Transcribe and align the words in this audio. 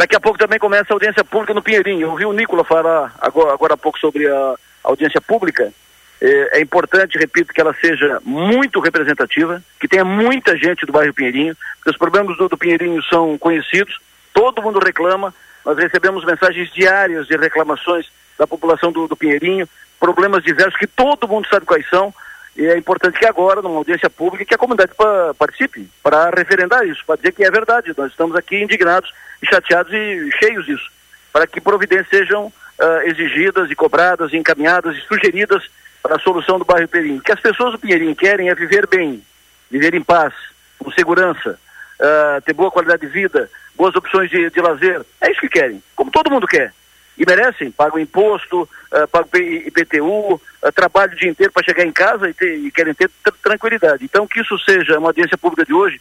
Daqui 0.00 0.16
a 0.16 0.20
pouco 0.20 0.38
também 0.38 0.58
começa 0.58 0.86
a 0.88 0.94
audiência 0.94 1.22
pública 1.22 1.52
no 1.52 1.60
Pinheirinho. 1.60 2.06
Eu 2.06 2.10
ouvi 2.12 2.24
o 2.24 2.32
Nicola 2.32 2.64
falar 2.64 3.14
agora, 3.20 3.52
agora 3.52 3.74
há 3.74 3.76
pouco 3.76 3.98
sobre 3.98 4.26
a 4.26 4.54
audiência 4.82 5.20
pública. 5.20 5.70
É, 6.18 6.58
é, 6.58 6.60
importante, 6.62 7.18
repito, 7.18 7.52
que 7.52 7.60
ela 7.60 7.76
seja 7.78 8.18
muito 8.24 8.80
representativa, 8.80 9.62
que 9.78 9.86
tenha 9.86 10.02
muita 10.02 10.56
gente 10.56 10.86
do 10.86 10.92
bairro 10.92 11.12
Pinheirinho, 11.12 11.54
porque 11.76 11.90
os 11.90 11.98
problemas 11.98 12.38
do, 12.38 12.48
do 12.48 12.56
Pinheirinho 12.56 13.02
são 13.02 13.36
conhecidos, 13.36 14.00
todo 14.32 14.62
mundo 14.62 14.78
reclama, 14.78 15.34
nós 15.66 15.76
recebemos 15.76 16.24
mensagens 16.24 16.72
diárias 16.72 17.26
de 17.26 17.36
reclamações 17.36 18.06
da 18.38 18.46
população 18.46 18.90
do, 18.90 19.06
do 19.06 19.14
Pinheirinho, 19.14 19.68
problemas 19.98 20.42
diversos 20.42 20.78
que 20.78 20.86
todo 20.86 21.28
mundo 21.28 21.46
sabe 21.46 21.66
quais 21.66 21.86
são, 21.90 22.10
e 22.56 22.64
é 22.64 22.78
importante 22.78 23.18
que 23.18 23.26
agora, 23.26 23.60
numa 23.60 23.76
audiência 23.76 24.08
pública, 24.08 24.46
que 24.46 24.54
a 24.54 24.58
comunidade 24.58 24.92
participe 25.36 25.90
para 26.02 26.30
referendar 26.30 26.86
isso, 26.86 27.04
para 27.06 27.16
dizer 27.16 27.32
que 27.32 27.44
é 27.44 27.50
verdade. 27.50 27.92
Nós 27.96 28.10
estamos 28.10 28.34
aqui 28.34 28.62
indignados 28.62 29.12
chateados 29.46 29.92
e 29.92 30.30
cheios 30.38 30.66
disso, 30.66 30.90
para 31.32 31.46
que 31.46 31.60
providências 31.60 32.08
sejam 32.08 32.46
uh, 32.46 33.02
exigidas 33.04 33.70
e 33.70 33.74
cobradas, 33.74 34.32
encaminhadas 34.32 34.96
e 34.96 35.00
sugeridas 35.02 35.62
para 36.02 36.16
a 36.16 36.20
solução 36.20 36.58
do 36.58 36.64
bairro 36.64 36.88
Pinheirinho. 36.88 37.20
O 37.20 37.22
que 37.22 37.32
as 37.32 37.40
pessoas 37.40 37.72
do 37.72 37.78
Pinheirinho 37.78 38.16
querem 38.16 38.48
é 38.48 38.54
viver 38.54 38.86
bem, 38.86 39.22
viver 39.70 39.94
em 39.94 40.02
paz, 40.02 40.34
com 40.78 40.90
segurança, 40.92 41.58
uh, 42.00 42.40
ter 42.42 42.52
boa 42.52 42.70
qualidade 42.70 43.06
de 43.06 43.12
vida, 43.12 43.50
boas 43.76 43.94
opções 43.94 44.30
de, 44.30 44.50
de 44.50 44.60
lazer. 44.60 45.04
É 45.20 45.30
isso 45.30 45.40
que 45.40 45.48
querem, 45.48 45.82
como 45.94 46.10
todo 46.10 46.30
mundo 46.30 46.46
quer 46.46 46.72
e 47.20 47.26
merecem, 47.26 47.70
pagam 47.70 47.98
imposto, 47.98 48.62
uh, 48.62 49.08
pagam 49.08 49.28
IPTU, 49.38 50.34
uh, 50.34 50.40
trabalham 50.74 51.12
o 51.12 51.16
dia 51.16 51.28
inteiro 51.28 51.52
para 51.52 51.62
chegar 51.62 51.84
em 51.84 51.92
casa 51.92 52.30
e, 52.30 52.32
ter, 52.32 52.56
e 52.56 52.70
querem 52.70 52.94
ter 52.94 53.10
tranquilidade. 53.42 54.02
Então, 54.02 54.26
que 54.26 54.40
isso 54.40 54.58
seja 54.60 54.98
uma 54.98 55.10
audiência 55.10 55.36
pública 55.36 55.66
de 55.66 55.74
hoje, 55.74 56.00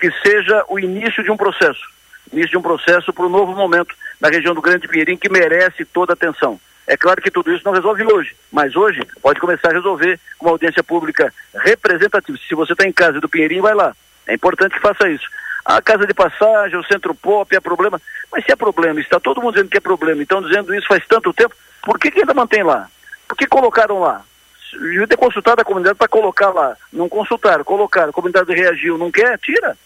que 0.00 0.10
seja 0.22 0.64
o 0.68 0.76
início 0.76 1.22
de 1.22 1.30
um 1.30 1.36
processo, 1.36 1.80
início 2.32 2.50
de 2.50 2.58
um 2.58 2.62
processo 2.62 3.12
para 3.12 3.26
um 3.26 3.30
novo 3.30 3.54
momento 3.54 3.94
na 4.20 4.28
região 4.28 4.54
do 4.54 4.62
Grande 4.62 4.88
Pinheirinho 4.88 5.18
que 5.18 5.30
merece 5.30 5.84
toda 5.84 6.12
a 6.12 6.14
atenção. 6.14 6.60
É 6.86 6.96
claro 6.96 7.20
que 7.20 7.30
tudo 7.30 7.52
isso 7.52 7.64
não 7.64 7.72
resolve 7.72 8.04
hoje, 8.04 8.36
mas 8.52 8.76
hoje 8.76 9.02
pode 9.20 9.40
começar 9.40 9.70
a 9.70 9.74
resolver 9.74 10.20
com 10.38 10.46
uma 10.46 10.52
audiência 10.52 10.84
pública 10.84 11.32
representativa. 11.54 12.38
Se 12.46 12.54
você 12.54 12.72
está 12.72 12.86
em 12.86 12.92
casa 12.92 13.20
do 13.20 13.28
Pinheirinho, 13.28 13.62
vai 13.62 13.74
lá. 13.74 13.94
É 14.26 14.34
importante 14.34 14.74
que 14.74 14.80
faça 14.80 15.08
isso 15.08 15.26
a 15.66 15.82
casa 15.82 16.06
de 16.06 16.14
passagem, 16.14 16.78
o 16.78 16.84
centro 16.84 17.12
pop, 17.12 17.54
é 17.54 17.58
problema. 17.58 18.00
Mas 18.30 18.44
se 18.44 18.52
é 18.52 18.56
problema, 18.56 19.00
está 19.00 19.18
todo 19.18 19.42
mundo 19.42 19.54
dizendo 19.54 19.68
que 19.68 19.78
é 19.78 19.80
problema, 19.80 20.22
então 20.22 20.40
dizendo 20.40 20.72
isso 20.72 20.86
faz 20.86 21.04
tanto 21.08 21.32
tempo, 21.32 21.54
por 21.82 21.98
que, 21.98 22.10
que 22.10 22.20
ainda 22.20 22.32
mantém 22.32 22.62
lá? 22.62 22.88
Por 23.26 23.36
que 23.36 23.48
colocaram 23.48 23.98
lá? 23.98 24.22
Devia 24.72 25.08
ter 25.08 25.16
consultado 25.16 25.60
a 25.60 25.64
comunidade 25.64 25.96
para 25.96 26.06
colocar 26.06 26.50
lá. 26.50 26.76
Não 26.92 27.08
consultaram, 27.08 27.64
colocaram, 27.64 28.10
a 28.10 28.12
comunidade 28.12 28.54
reagiu, 28.54 28.96
não 28.96 29.10
quer, 29.10 29.36
tira. 29.38 29.76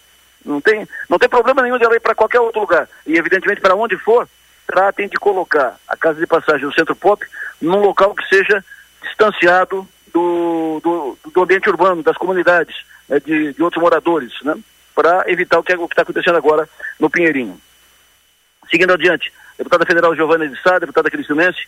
Não 0.45 0.61
tem, 0.61 0.89
não 1.09 1.19
tem 1.19 1.29
problema 1.29 1.63
nenhum 1.63 1.79
de 1.79 1.85
ela 1.85 1.97
ir 1.97 2.01
para 2.01 2.15
qualquer 2.15 2.41
outro 2.41 2.61
lugar. 2.61 2.89
E 3.07 3.17
evidentemente, 3.17 3.61
para 3.61 3.75
onde 3.75 3.97
for, 3.99 4.29
tratem 4.67 5.09
de 5.09 5.17
colocar 5.17 5.77
a 5.87 5.97
casa 5.97 6.19
de 6.19 6.27
passagem 6.27 6.67
do 6.67 6.75
centro 6.75 6.95
pop 6.95 7.25
num 7.61 7.81
local 7.81 8.15
que 8.15 8.27
seja 8.29 8.65
distanciado 9.03 9.87
do, 10.13 10.81
do, 10.83 11.19
do 11.31 11.43
ambiente 11.43 11.69
urbano, 11.69 12.03
das 12.03 12.17
comunidades, 12.17 12.75
né, 13.09 13.21
de, 13.21 13.53
de 13.53 13.63
outros 13.63 13.83
moradores, 13.83 14.33
né? 14.43 14.57
para 14.95 15.25
evitar 15.29 15.59
o 15.59 15.63
que 15.63 15.73
é, 15.73 15.77
está 15.77 16.03
acontecendo 16.03 16.37
agora 16.37 16.69
no 16.99 17.11
Pinheirinho. 17.11 17.59
Seguindo 18.71 18.93
adiante, 18.93 19.33
deputada 19.57 19.87
federal 19.87 20.15
Giovanna 20.15 20.49
de 20.49 20.61
Sá, 20.63 20.79
deputada 20.79 21.11
Cristianense, 21.11 21.61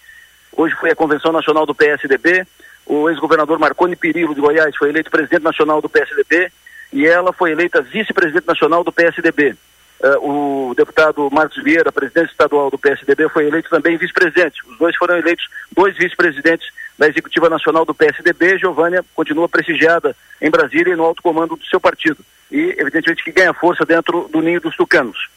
hoje 0.53 0.75
foi 0.77 0.91
a 0.91 0.97
convenção 0.97 1.33
nacional 1.33 1.65
do 1.65 1.75
PSDB, 1.75 2.47
o 2.84 3.09
ex-governador 3.09 3.59
Marconi 3.59 3.97
Pirillo 3.97 4.34
de 4.34 4.41
Goiás 4.41 4.77
foi 4.77 4.91
eleito 4.91 5.11
presidente 5.11 5.43
nacional 5.43 5.81
do 5.81 5.89
PSDB 5.89 6.53
e 6.93 7.07
ela 7.07 7.33
foi 7.33 7.53
eleita 7.53 7.83
vice-presidente 7.83 8.47
nacional 8.47 8.85
do 8.85 8.93
PSDB. 8.93 9.51
Uh, 9.51 9.57
eh, 10.03 10.19
o 10.19 10.75
deputado 10.77 11.31
Marcos 11.31 11.62
Vieira, 11.62 11.93
presidente 11.93 12.31
estadual 12.31 12.71
do 12.71 12.79
PSDB, 12.79 13.29
foi 13.29 13.47
eleito 13.47 13.71
também 13.71 13.97
vice-presidente. 13.97 14.61
Os 14.69 14.77
dois 14.79 14.97
foram 14.97 15.17
eleitos 15.17 15.47
dois 15.75 15.97
vice-presidentes 15.97 16.69
da 16.99 17.09
executiva 17.09 17.49
nacional 17.49 17.84
do 17.84 17.95
PSDB. 17.95 18.59
Giovânia 18.59 19.05
continua 19.15 19.49
prestigiada 19.49 20.15
em 20.41 20.50
Brasília 20.50 20.93
e 20.93 20.97
no 20.97 21.05
alto 21.05 21.22
comando 21.22 21.56
do 21.56 21.65
seu 21.66 21.81
partido 21.81 22.25
e, 22.53 22.75
evidentemente, 22.78 23.25
que 23.25 23.33
ganha 23.33 23.55
força 23.55 23.84
dentro 23.84 24.28
do 24.31 24.43
ninho 24.43 24.61
dos 24.61 24.77
tucanos. 24.77 25.28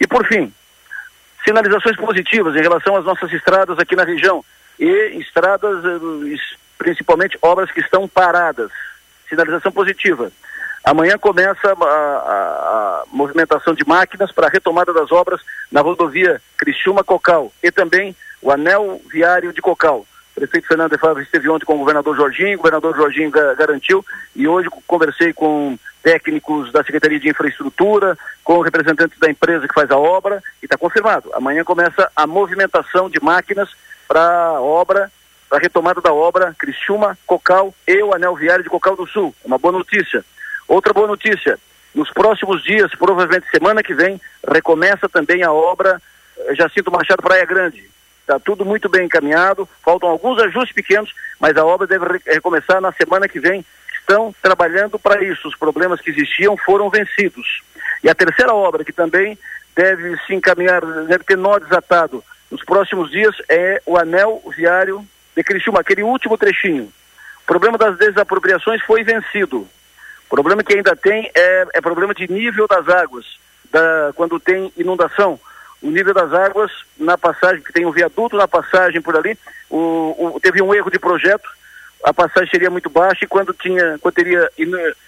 E, 0.00 0.06
por 0.06 0.26
fim, 0.26 0.52
sinalizações 1.44 1.96
positivas 1.96 2.56
em 2.56 2.62
relação 2.62 2.96
às 2.96 3.04
nossas 3.04 3.30
estradas 3.32 3.78
aqui 3.78 3.94
na 3.94 4.04
região 4.04 4.42
e 4.80 5.20
estradas, 5.20 5.84
eh, 5.84 6.36
principalmente 6.78 7.38
obras 7.42 7.70
que 7.70 7.80
estão 7.80 8.08
paradas. 8.08 8.70
Sinalização 9.28 9.70
positiva. 9.70 10.32
Amanhã 10.84 11.16
começa 11.16 11.68
a, 11.68 11.84
a, 11.84 13.02
a 13.02 13.04
movimentação 13.12 13.74
de 13.74 13.86
máquinas 13.86 14.32
para 14.32 14.48
a 14.48 14.50
retomada 14.50 14.92
das 14.92 15.12
obras 15.12 15.40
na 15.70 15.80
rodovia 15.80 16.42
Criciúma-Cocal 16.56 17.52
e 17.62 17.70
também 17.70 18.16
o 18.40 18.50
anel 18.50 19.00
viário 19.10 19.52
de 19.52 19.62
Cocal. 19.62 20.04
O 20.32 20.34
prefeito 20.34 20.66
Fernando 20.66 20.98
Fábio 20.98 21.22
esteve 21.22 21.48
ontem 21.48 21.64
com 21.64 21.74
o 21.74 21.78
governador 21.78 22.16
Jorginho, 22.16 22.54
o 22.54 22.56
governador 22.58 22.96
Jorginho 22.96 23.30
garantiu 23.30 24.04
e 24.34 24.48
hoje 24.48 24.68
conversei 24.86 25.32
com 25.32 25.78
técnicos 26.02 26.72
da 26.72 26.82
Secretaria 26.82 27.20
de 27.20 27.28
Infraestrutura, 27.28 28.18
com 28.42 28.60
representantes 28.60 29.18
da 29.20 29.30
empresa 29.30 29.68
que 29.68 29.74
faz 29.74 29.90
a 29.90 29.96
obra 29.96 30.42
e 30.60 30.66
está 30.66 30.76
confirmado. 30.76 31.30
Amanhã 31.34 31.62
começa 31.62 32.10
a 32.16 32.26
movimentação 32.26 33.08
de 33.08 33.22
máquinas 33.22 33.68
para 34.08 34.20
a 34.20 34.60
obra, 34.60 35.12
para 35.48 35.58
a 35.58 35.60
retomada 35.60 36.00
da 36.00 36.12
obra 36.12 36.56
Criciúma, 36.58 37.16
Cocal 37.24 37.72
e 37.86 38.02
o 38.02 38.12
Anel 38.12 38.34
Viário 38.34 38.64
de 38.64 38.70
Cocal 38.70 38.96
do 38.96 39.06
Sul. 39.06 39.32
Uma 39.44 39.58
boa 39.58 39.72
notícia. 39.72 40.24
Outra 40.72 40.94
boa 40.94 41.06
notícia, 41.06 41.58
nos 41.94 42.10
próximos 42.10 42.64
dias, 42.64 42.90
provavelmente 42.94 43.46
semana 43.50 43.82
que 43.82 43.92
vem, 43.92 44.18
recomeça 44.50 45.06
também 45.06 45.42
a 45.42 45.52
obra 45.52 46.00
eh, 46.38 46.54
Jacinto 46.54 46.90
Machado 46.90 47.22
Praia 47.22 47.44
Grande 47.44 47.90
Está 48.22 48.40
tudo 48.40 48.64
muito 48.64 48.88
bem 48.88 49.04
encaminhado, 49.04 49.68
faltam 49.84 50.08
alguns 50.08 50.40
ajustes 50.40 50.72
pequenos, 50.72 51.12
mas 51.38 51.54
a 51.58 51.66
obra 51.66 51.86
deve 51.86 52.06
recomeçar 52.24 52.80
na 52.80 52.90
semana 52.90 53.28
que 53.28 53.38
vem. 53.38 53.62
Estão 54.00 54.34
trabalhando 54.40 54.98
para 54.98 55.22
isso. 55.22 55.46
Os 55.46 55.56
problemas 55.56 56.00
que 56.00 56.08
existiam 56.08 56.56
foram 56.56 56.88
vencidos. 56.88 57.60
E 58.02 58.08
a 58.08 58.14
terceira 58.14 58.54
obra, 58.54 58.82
que 58.82 58.94
também 58.94 59.38
deve 59.76 60.16
se 60.26 60.34
encaminhar, 60.34 60.80
deve 61.06 61.24
ter 61.24 61.36
nó 61.36 61.58
desatado 61.58 62.24
nos 62.50 62.64
próximos 62.64 63.10
dias, 63.10 63.34
é 63.46 63.82
o 63.84 63.98
anel 63.98 64.42
viário 64.56 65.06
de 65.36 65.44
Criciúma, 65.44 65.80
aquele 65.80 66.02
último 66.02 66.38
trechinho. 66.38 66.90
O 67.42 67.46
problema 67.46 67.76
das 67.76 67.98
desapropriações 67.98 68.80
foi 68.84 69.04
vencido. 69.04 69.68
O 70.32 70.34
problema 70.34 70.64
que 70.64 70.74
ainda 70.74 70.96
tem 70.96 71.30
é, 71.34 71.66
é 71.74 71.80
problema 71.82 72.14
de 72.14 72.26
nível 72.26 72.66
das 72.66 72.88
águas, 72.88 73.26
da, 73.70 74.14
quando 74.14 74.40
tem 74.40 74.72
inundação 74.78 75.38
o 75.82 75.90
nível 75.90 76.14
das 76.14 76.32
águas 76.32 76.72
na 76.96 77.18
passagem, 77.18 77.60
que 77.62 77.72
tem 77.72 77.84
um 77.84 77.92
viaduto 77.92 78.34
na 78.34 78.48
passagem 78.48 79.02
por 79.02 79.14
ali, 79.14 79.36
o, 79.68 80.36
o, 80.36 80.40
teve 80.40 80.62
um 80.62 80.72
erro 80.72 80.90
de 80.90 80.98
projeto, 80.98 81.46
a 82.02 82.14
passagem 82.14 82.48
seria 82.48 82.70
muito 82.70 82.88
baixa 82.88 83.26
e 83.26 83.28
quando 83.28 83.52
tinha, 83.52 83.98
quando, 84.00 84.14
teria, 84.14 84.50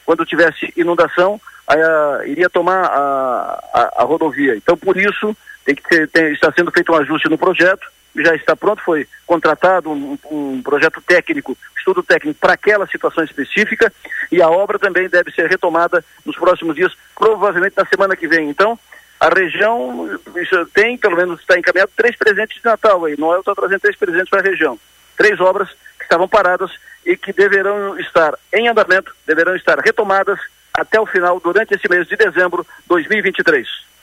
quando 0.04 0.26
tivesse 0.26 0.70
inundação, 0.76 1.40
a, 1.66 1.74
a, 1.74 2.26
iria 2.26 2.50
tomar 2.50 2.84
a, 2.84 3.94
a, 3.96 4.02
rodovia. 4.02 4.54
Então, 4.56 4.76
por 4.76 4.94
isso, 4.94 5.34
tem 5.64 5.74
que 5.74 5.88
ter, 5.88 6.06
tem, 6.08 6.32
está 6.34 6.52
sendo 6.52 6.70
feito 6.70 6.92
um 6.92 6.96
ajuste 6.96 7.30
no 7.30 7.38
projeto, 7.38 7.86
já 8.16 8.34
está 8.34 8.54
pronto, 8.54 8.82
foi 8.82 9.06
contratado 9.26 9.90
um, 9.90 10.18
um 10.30 10.62
projeto 10.62 11.00
técnico, 11.00 11.56
estudo 11.76 12.02
técnico 12.02 12.38
para 12.38 12.54
aquela 12.54 12.86
situação 12.86 13.24
específica 13.24 13.92
e 14.30 14.40
a 14.40 14.48
obra 14.48 14.78
também 14.78 15.08
deve 15.08 15.30
ser 15.32 15.48
retomada 15.48 16.04
nos 16.24 16.36
próximos 16.36 16.74
dias, 16.74 16.92
provavelmente 17.14 17.76
na 17.76 17.86
semana 17.86 18.16
que 18.16 18.28
vem. 18.28 18.48
Então, 18.48 18.78
a 19.20 19.28
região 19.28 20.08
tem, 20.72 20.98
pelo 20.98 21.16
menos 21.16 21.40
está 21.40 21.58
encaminhado, 21.58 21.90
três 21.96 22.16
presentes 22.16 22.60
de 22.60 22.64
Natal 22.64 23.04
aí. 23.04 23.16
Noel 23.18 23.40
está 23.40 23.54
trazendo 23.54 23.80
três 23.80 23.96
presentes 23.96 24.28
para 24.28 24.40
a 24.40 24.44
região. 24.50 24.78
Três 25.16 25.40
obras 25.40 25.68
que 25.98 26.04
estavam 26.04 26.28
paradas 26.28 26.70
e 27.06 27.16
que 27.16 27.32
deverão 27.32 27.98
estar 27.98 28.34
em 28.52 28.68
andamento, 28.68 29.14
deverão 29.26 29.54
estar 29.56 29.78
retomadas 29.78 30.38
até 30.72 31.00
o 31.00 31.06
final, 31.06 31.38
durante 31.38 31.74
esse 31.74 31.88
mês 31.88 32.06
de 32.08 32.16
dezembro 32.16 32.64
de 32.64 32.88
2023. 32.88 33.93